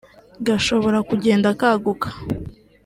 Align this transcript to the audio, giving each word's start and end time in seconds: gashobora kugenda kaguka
gashobora 0.45 0.97
kugenda 1.09 1.47
kaguka 1.59 2.07